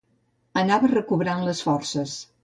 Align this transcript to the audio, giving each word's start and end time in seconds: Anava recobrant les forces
Anava 0.61 0.89
recobrant 0.93 1.43
les 1.49 1.61
forces 1.67 2.17